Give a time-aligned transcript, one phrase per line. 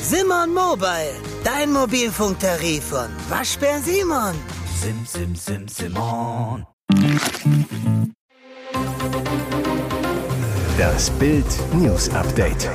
[0.00, 1.14] Simon Mobile,
[1.44, 4.34] dein Mobilfunktarif von Waschbär Simon.
[4.80, 6.66] Sim, sim, sim, Simon.
[10.78, 12.70] Das Bild News Update.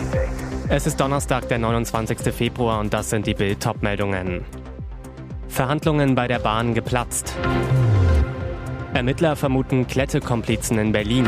[0.70, 2.34] Es ist Donnerstag, der 29.
[2.34, 4.46] Februar und das sind die Bild meldungen
[5.48, 7.36] Verhandlungen bei der Bahn geplatzt.
[8.94, 11.28] Ermittler vermuten Klettekomplizen in Berlin.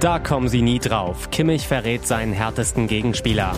[0.00, 1.30] Da kommen sie nie drauf.
[1.30, 3.54] Kimmich verrät seinen härtesten Gegenspieler.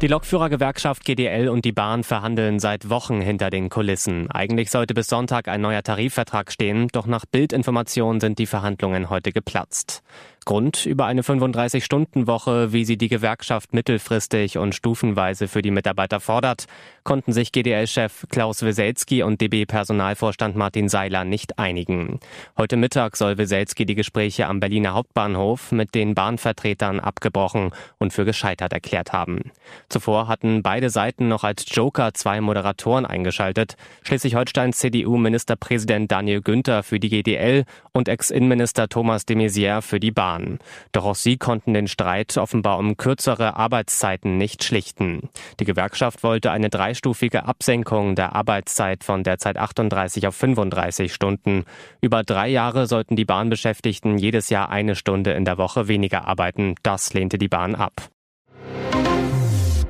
[0.00, 4.30] Die Lokführergewerkschaft GDL und die Bahn verhandeln seit Wochen hinter den Kulissen.
[4.30, 9.30] Eigentlich sollte bis Sonntag ein neuer Tarifvertrag stehen, doch nach Bildinformationen sind die Verhandlungen heute
[9.30, 10.02] geplatzt.
[10.44, 16.66] Grund über eine 35-Stunden-Woche, wie sie die Gewerkschaft mittelfristig und stufenweise für die Mitarbeiter fordert,
[17.04, 22.18] konnten sich GDL-Chef Klaus Weselski und DB-Personalvorstand Martin Seiler nicht einigen.
[22.56, 28.24] Heute Mittag soll Weselski die Gespräche am Berliner Hauptbahnhof mit den Bahnvertretern abgebrochen und für
[28.24, 29.52] gescheitert erklärt haben.
[29.88, 36.98] Zuvor hatten beide Seiten noch als Joker zwei Moderatoren eingeschaltet, Schleswig-Holsteins CDU-Ministerpräsident Daniel Günther für
[36.98, 40.58] die GDL und Ex-Innenminister Thomas de Maizière für die Bahn waren.
[40.92, 45.28] Doch auch sie konnten den Streit offenbar um kürzere Arbeitszeiten nicht schlichten.
[45.60, 51.64] Die Gewerkschaft wollte eine dreistufige Absenkung der Arbeitszeit von derzeit 38 auf 35 Stunden.
[52.00, 56.74] Über drei Jahre sollten die Bahnbeschäftigten jedes Jahr eine Stunde in der Woche weniger arbeiten.
[56.82, 58.11] Das lehnte die Bahn ab.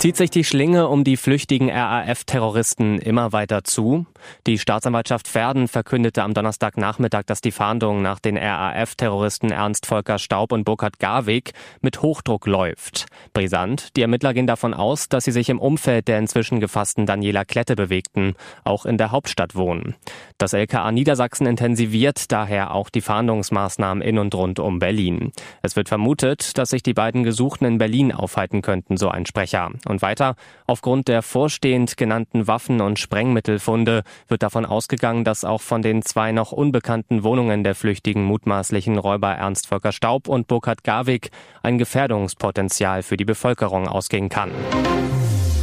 [0.02, 4.04] Zieht sich die Schlinge um die flüchtigen RAF-Terroristen immer weiter zu?
[4.48, 10.50] Die Staatsanwaltschaft Verden verkündete am Donnerstagnachmittag, dass die Fahndung nach den RAF-Terroristen Ernst Volker Staub
[10.50, 13.06] und Burkhard Garwig mit Hochdruck läuft.
[13.32, 17.44] Brisant, die Ermittler gehen davon aus, dass sie sich im Umfeld der inzwischen gefassten Daniela
[17.44, 19.94] Klette bewegten, auch in der Hauptstadt wohnen.
[20.36, 25.30] Das LKA Niedersachsen intensiviert daher auch die Fahndungsmaßnahmen in und rund um Berlin.
[25.62, 29.70] Es wird vermutet, dass sich die beiden Gesuchten in Berlin aufhalten könnten, so ein Sprecher.
[29.92, 35.82] Und weiter, aufgrund der vorstehend genannten Waffen- und Sprengmittelfunde wird davon ausgegangen, dass auch von
[35.82, 41.30] den zwei noch unbekannten Wohnungen der flüchtigen mutmaßlichen Räuber Ernst Volker Staub und Burkhard Garwig
[41.62, 44.50] ein Gefährdungspotenzial für die Bevölkerung ausgehen kann.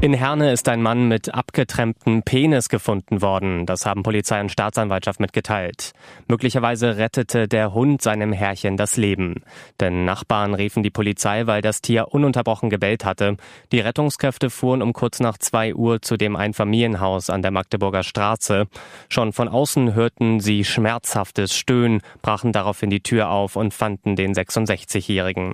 [0.01, 3.65] In Herne ist ein Mann mit abgetrenntem Penis gefunden worden.
[3.65, 5.91] Das haben Polizei und Staatsanwaltschaft mitgeteilt.
[6.29, 9.43] Möglicherweise rettete der Hund seinem Herrchen das Leben.
[9.81, 13.35] Denn Nachbarn riefen die Polizei, weil das Tier ununterbrochen gebellt hatte.
[13.73, 18.67] Die Rettungskräfte fuhren um kurz nach zwei Uhr zu dem Einfamilienhaus an der Magdeburger Straße.
[19.09, 24.33] Schon von außen hörten sie schmerzhaftes Stöhnen, brachen daraufhin die Tür auf und fanden den
[24.33, 25.51] 66-Jährigen.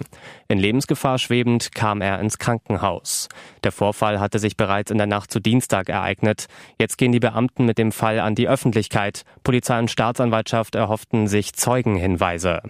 [0.47, 3.27] In Lebensgefahr schwebend kam er ins Krankenhaus.
[3.63, 6.47] Der Vorfall hatte sich bereits in der Nacht zu Dienstag ereignet.
[6.79, 9.23] Jetzt gehen die Beamten mit dem Fall an die Öffentlichkeit.
[9.43, 12.61] Polizei und Staatsanwaltschaft erhofften sich Zeugenhinweise.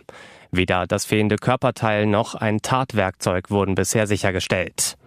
[0.51, 4.97] Weder das fehlende Körperteil noch ein Tatwerkzeug wurden bisher sichergestellt.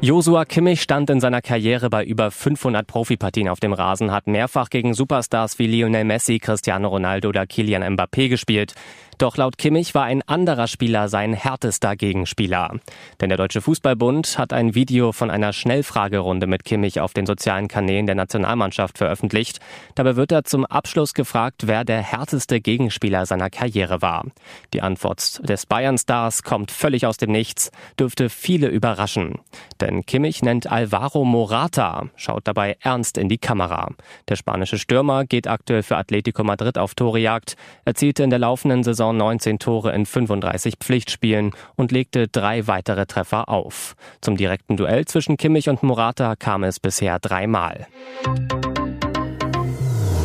[0.00, 4.70] Josua Kimmich stand in seiner Karriere bei über 500 Profipartien auf dem Rasen, hat mehrfach
[4.70, 8.74] gegen Superstars wie Lionel Messi, Cristiano Ronaldo oder Kilian Mbappé gespielt.
[9.18, 12.78] Doch laut Kimmich war ein anderer Spieler sein härtester Gegenspieler.
[13.20, 17.66] Denn der Deutsche Fußballbund hat ein Video von einer Schnellfragerunde mit Kimmich auf den sozialen
[17.66, 19.58] Kanälen der Nationalmannschaft veröffentlicht.
[19.96, 24.24] Dabei wird er zum Abschluss gefragt, wer der härteste Gegenspieler seiner Karriere war.
[24.72, 29.40] Die Antwort des Bayern-Stars kommt völlig aus dem Nichts, dürfte viele überraschen.
[29.80, 33.90] Denn Kimmich nennt Alvaro Morata, schaut dabei ernst in die Kamera.
[34.28, 39.07] Der spanische Stürmer geht aktuell für Atletico Madrid auf Torejagd, erzielte in der laufenden Saison
[39.08, 43.96] Saison 19 Tore in 35 Pflichtspielen und legte drei weitere Treffer auf.
[44.20, 47.86] Zum direkten Duell zwischen Kimmich und Morata kam es bisher dreimal.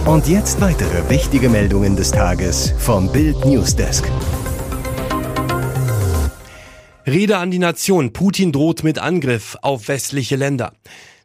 [0.05, 4.09] Und jetzt weitere wichtige Meldungen des Tages vom Bild Newsdesk.
[7.07, 8.11] Rede an die Nation.
[8.11, 10.73] Putin droht mit Angriff auf westliche Länder.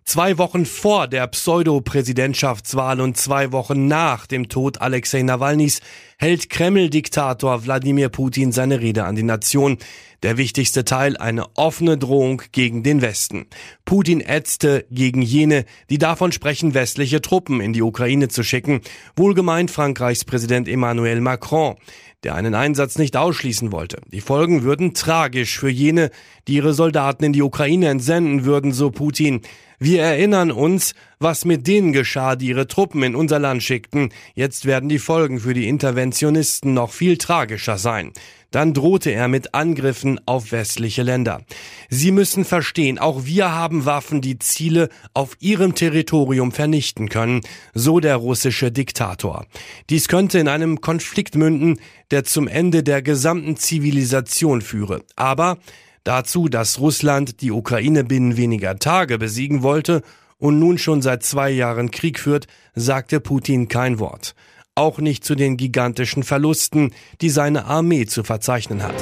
[0.05, 5.81] Zwei Wochen vor der Pseudo-Präsidentschaftswahl und zwei Wochen nach dem Tod Alexei Nawalnys
[6.19, 9.79] hält Kreml-Diktator Wladimir Putin seine Rede an die Nation.
[10.25, 13.47] Der wichtigste Teil eine offene Drohung gegen den Westen.
[13.85, 18.81] Putin ätzte gegen jene, die davon sprechen, westliche Truppen in die Ukraine zu schicken,
[19.15, 21.77] wohlgemeint Frankreichs Präsident Emmanuel Macron
[22.25, 24.01] der einen Einsatz nicht ausschließen wollte.
[24.09, 26.11] Die Folgen würden tragisch für jene,
[26.49, 29.43] die ihre Soldaten in die Ukraine entsenden würden, so Putin.
[29.79, 34.11] Wir erinnern uns, was mit denen geschah, die ihre Truppen in unser Land schickten.
[34.35, 38.13] Jetzt werden die Folgen für die Interventionisten noch viel tragischer sein.
[38.51, 41.43] Dann drohte er mit Angriffen auf westliche Länder.
[41.91, 47.43] Sie müssen verstehen, auch wir haben Waffen, die Ziele auf ihrem Territorium vernichten können,
[47.75, 49.45] so der russische Diktator.
[49.91, 51.79] Dies könnte in einem Konflikt münden,
[52.11, 55.05] der zum Ende der gesamten Zivilisation führe.
[55.15, 55.59] Aber
[56.05, 60.03] dazu, dass Russland die Ukraine binnen weniger Tage besiegen wollte
[60.39, 64.35] und nun schon seit zwei Jahren Krieg führt, sagte Putin kein Wort
[64.79, 68.95] auch nicht zu den gigantischen Verlusten, die seine Armee zu verzeichnen hat.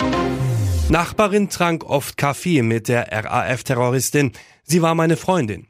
[0.89, 4.33] Nachbarin trank oft Kaffee mit der RAF-Terroristin.
[4.63, 5.67] Sie war meine Freundin.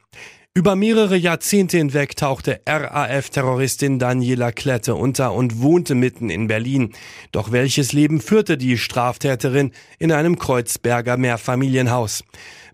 [0.55, 6.95] Über mehrere Jahrzehnte hinweg tauchte RAF-Terroristin Daniela Klette unter und wohnte mitten in Berlin.
[7.33, 12.25] Doch welches Leben führte die Straftäterin in einem Kreuzberger Mehrfamilienhaus?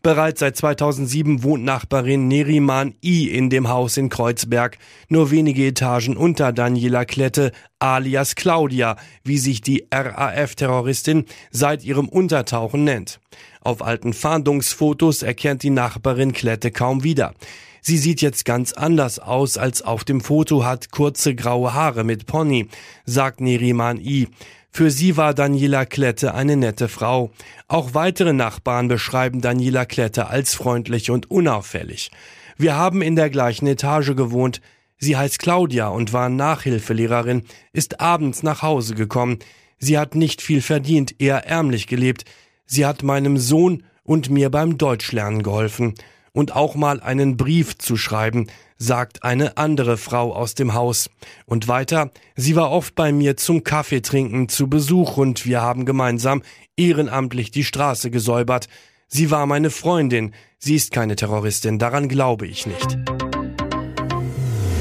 [0.03, 4.79] Bereits seit 2007 wohnt Nachbarin Neriman I in dem Haus in Kreuzberg,
[5.09, 12.83] nur wenige Etagen unter Daniela Klette, alias Claudia, wie sich die RAF-Terroristin seit ihrem Untertauchen
[12.83, 13.21] nennt.
[13.61, 17.33] Auf alten Fahndungsfotos erkennt die Nachbarin Klette kaum wieder.
[17.81, 22.27] Sie sieht jetzt ganz anders aus als auf dem Foto, hat kurze graue Haare mit
[22.27, 22.67] Pony,
[23.05, 24.27] sagt Neriman I.
[24.75, 27.31] Für sie war Daniela Klette eine nette Frau.
[27.69, 32.11] Auch weitere Nachbarn beschreiben Daniela Klette als freundlich und unauffällig.
[32.57, 34.63] Wir haben in der gleichen Etage gewohnt.
[34.97, 37.43] Sie heißt Claudia und war Nachhilfelehrerin,
[37.75, 39.41] ist abends nach Hause gekommen.
[39.79, 42.25] Sie hat nicht viel verdient, eher ärmlich gelebt.
[42.65, 45.95] Sie hat meinem Sohn und mir beim Deutschlernen geholfen
[46.33, 48.47] und auch mal einen Brief zu schreiben,
[48.79, 51.09] sagt eine andere Frau aus dem Haus.
[51.47, 56.43] Und weiter, sie war oft bei mir zum Kaffeetrinken zu Besuch und wir haben gemeinsam
[56.77, 58.69] ehrenamtlich die Straße gesäubert.
[59.07, 62.99] Sie war meine Freundin, sie ist keine Terroristin, daran glaube ich nicht.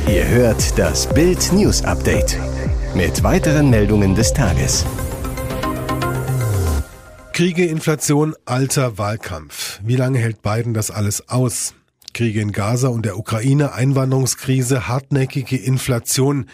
[0.08, 2.38] Ihr hört das Bild News Update
[2.96, 4.86] mit weiteren Meldungen des Tages.
[7.34, 9.80] Kriege, Inflation, alter Wahlkampf.
[9.84, 11.74] Wie lange hält Biden das alles aus?
[12.14, 16.48] Kriege in Gaza und der Ukraine, Einwanderungskrise, hartnäckige Inflation,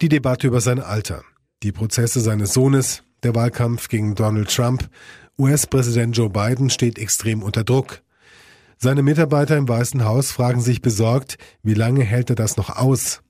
[0.00, 1.22] die Debatte über sein Alter,
[1.62, 4.90] die Prozesse seines Sohnes, der Wahlkampf gegen Donald Trump,
[5.38, 8.02] US-Präsident Joe Biden steht extrem unter Druck.
[8.76, 13.23] Seine Mitarbeiter im Weißen Haus fragen sich besorgt, wie lange hält er das noch aus?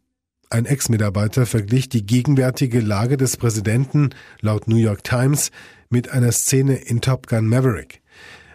[0.55, 4.11] Ein Ex-Mitarbeiter verglich die gegenwärtige Lage des Präsidenten
[4.41, 5.51] laut New York Times
[5.91, 8.03] mit einer Szene in Top Gun Maverick.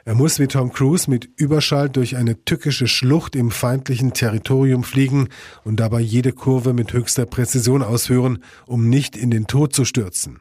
[0.05, 5.27] Er muss wie Tom Cruise mit Überschall durch eine tückische Schlucht im feindlichen Territorium fliegen
[5.65, 10.39] und dabei jede Kurve mit höchster Präzision ausführen, um nicht in den Tod zu stürzen.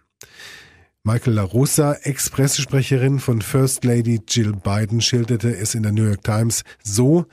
[1.02, 6.62] Michael LaRussa, Ex-Pressesprecherin von First Lady Jill Biden, schilderte es in der New York Times
[6.84, 7.26] so,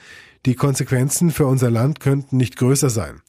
[0.48, 3.22] die Konsequenzen für unser Land könnten nicht größer sein.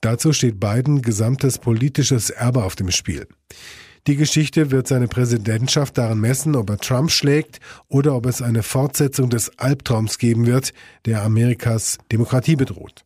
[0.00, 3.26] Dazu steht Biden gesamtes politisches Erbe auf dem Spiel.
[4.06, 7.58] Die Geschichte wird seine Präsidentschaft daran messen, ob er Trump schlägt
[7.88, 10.72] oder ob es eine Fortsetzung des Albtraums geben wird,
[11.06, 13.04] der Amerikas Demokratie bedroht.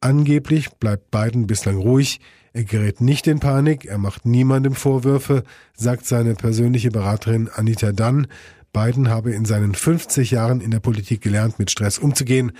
[0.00, 2.20] Angeblich bleibt Biden bislang ruhig,
[2.52, 8.26] er gerät nicht in Panik, er macht niemandem Vorwürfe, sagt seine persönliche Beraterin Anita Dunn.
[8.72, 12.52] Biden habe in seinen 50 Jahren in der Politik gelernt, mit Stress umzugehen.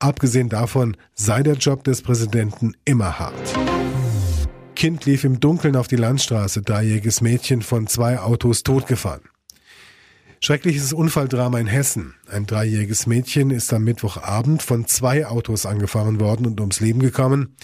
[0.00, 3.34] Abgesehen davon sei der Job des Präsidenten immer hart.
[4.74, 9.20] Kind lief im Dunkeln auf die Landstraße, dreijähriges Mädchen von zwei Autos totgefahren.
[10.40, 12.14] Schreckliches Unfalldrama in Hessen.
[12.26, 17.54] Ein dreijähriges Mädchen ist am Mittwochabend von zwei Autos angefahren worden und ums Leben gekommen.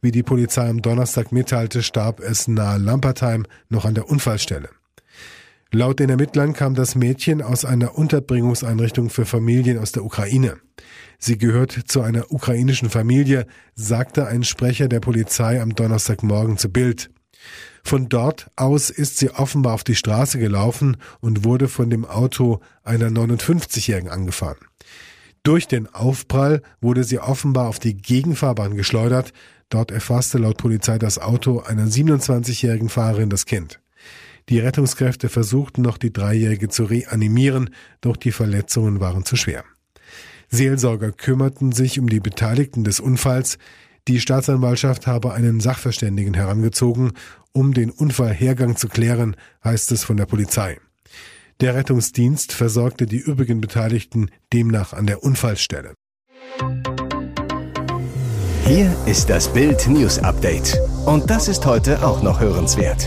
[0.00, 4.70] Wie die Polizei am Donnerstag mitteilte, starb es nahe Lampertheim noch an der Unfallstelle.
[5.74, 10.58] Laut den Ermittlern kam das Mädchen aus einer Unterbringungseinrichtung für Familien aus der Ukraine.
[11.18, 17.10] Sie gehört zu einer ukrainischen Familie, sagte ein Sprecher der Polizei am Donnerstagmorgen zu Bild.
[17.82, 22.60] Von dort aus ist sie offenbar auf die Straße gelaufen und wurde von dem Auto
[22.84, 24.58] einer 59-Jährigen angefahren.
[25.42, 29.32] Durch den Aufprall wurde sie offenbar auf die Gegenfahrbahn geschleudert.
[29.70, 33.80] Dort erfasste laut Polizei das Auto einer 27-jährigen Fahrerin das Kind.
[34.48, 37.70] Die Rettungskräfte versuchten noch die Dreijährige zu reanimieren,
[38.00, 39.64] doch die Verletzungen waren zu schwer.
[40.50, 43.58] Seelsorger kümmerten sich um die Beteiligten des Unfalls.
[44.06, 47.12] Die Staatsanwaltschaft habe einen Sachverständigen herangezogen,
[47.52, 50.78] um den Unfallhergang zu klären, heißt es von der Polizei.
[51.60, 55.94] Der Rettungsdienst versorgte die übrigen Beteiligten demnach an der Unfallstelle.
[58.66, 60.78] Hier ist das Bild News Update.
[61.06, 63.06] Und das ist heute auch noch hörenswert.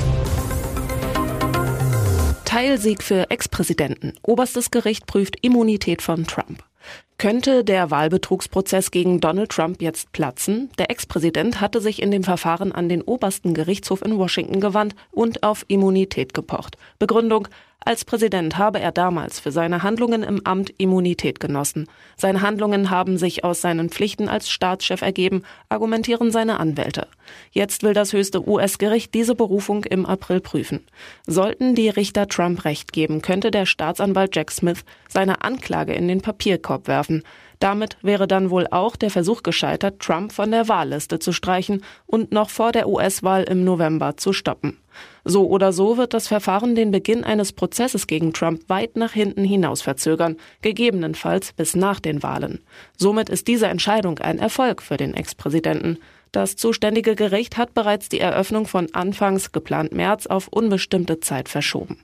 [2.57, 4.13] Teilsieg für Ex-Präsidenten.
[4.23, 6.63] Oberstes Gericht prüft Immunität von Trump.
[7.19, 10.69] Könnte der Wahlbetrugsprozess gegen Donald Trump jetzt platzen?
[10.77, 15.41] Der Ex-Präsident hatte sich in dem Verfahren an den obersten Gerichtshof in Washington gewandt und
[15.41, 16.77] auf Immunität gepocht.
[16.99, 17.47] Begründung,
[17.87, 21.87] als Präsident habe er damals für seine Handlungen im Amt Immunität genossen.
[22.17, 27.07] Seine Handlungen haben sich aus seinen Pflichten als Staatschef ergeben, argumentieren seine Anwälte.
[27.51, 30.85] Jetzt will das höchste US-Gericht diese Berufung im April prüfen.
[31.27, 36.19] Sollten die Richter Trump recht geben, könnte der Staatsanwalt Jack Smith seine Anklage in den
[36.19, 37.06] Papierkorb werfen.
[37.59, 42.31] Damit wäre dann wohl auch der Versuch gescheitert, Trump von der Wahlliste zu streichen und
[42.31, 44.77] noch vor der US-Wahl im November zu stoppen.
[45.23, 49.43] So oder so wird das Verfahren den Beginn eines Prozesses gegen Trump weit nach hinten
[49.43, 52.63] hinaus verzögern, gegebenenfalls bis nach den Wahlen.
[52.95, 55.97] Somit ist diese Entscheidung ein Erfolg für den Ex-Präsidenten.
[56.37, 61.97] Das zuständige Gericht hat bereits die Eröffnung von anfangs geplant März auf unbestimmte Zeit verschoben.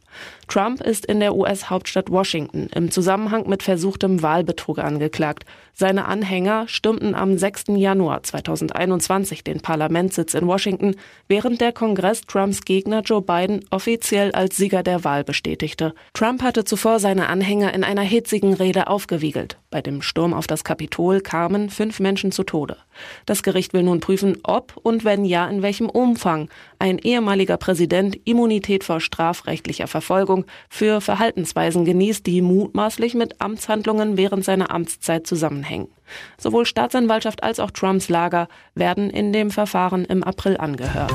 [0.47, 5.45] Trump ist in der US-Hauptstadt Washington im Zusammenhang mit versuchtem Wahlbetrug angeklagt.
[5.73, 7.65] Seine Anhänger stürmten am 6.
[7.75, 10.95] Januar 2021 den Parlamentssitz in Washington,
[11.27, 15.93] während der Kongress Trumps Gegner Joe Biden offiziell als Sieger der Wahl bestätigte.
[16.13, 19.57] Trump hatte zuvor seine Anhänger in einer hitzigen Rede aufgewiegelt.
[19.71, 22.77] Bei dem Sturm auf das Kapitol kamen fünf Menschen zu Tode.
[23.25, 26.49] Das Gericht will nun prüfen, ob und wenn ja, in welchem Umfang
[26.79, 34.45] ein ehemaliger Präsident Immunität vor strafrechtlicher Verfolgung für Verhaltensweisen genießt, die mutmaßlich mit Amtshandlungen während
[34.45, 35.87] seiner Amtszeit zusammenhängen.
[36.37, 41.11] Sowohl Staatsanwaltschaft als auch Trumps Lager werden in dem Verfahren im April angehört.